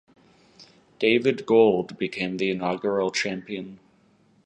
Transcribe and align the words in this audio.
David 0.97 1.45
Gold 1.45 1.95
became 1.99 2.37
the 2.37 2.49
inaugural 2.49 3.11
champion. 3.11 3.79